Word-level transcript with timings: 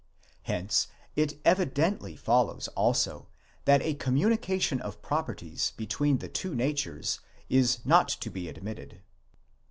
Hence 0.45 0.87
it 1.15 1.39
evidently 1.45 2.15
follows 2.15 2.67
also 2.69 3.27
that 3.65 3.83
a 3.83 3.93
communication 3.93 4.81
of 4.81 4.99
properties 5.03 5.73
between 5.77 6.17
the 6.17 6.27
two 6.27 6.55
natures 6.55 7.19
is 7.49 7.85
not 7.85 8.07
to 8.09 8.31
be 8.31 8.49
admitted. 8.49 9.01